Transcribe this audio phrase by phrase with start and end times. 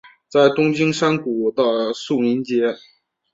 [0.27, 2.75] 在东京山谷的宿民街。